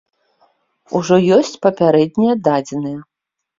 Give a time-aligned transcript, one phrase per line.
[0.99, 3.01] Ужо ёсць папярэднія дадзеныя.